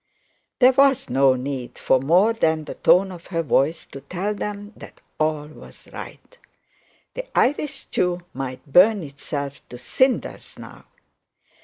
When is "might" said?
8.33-8.65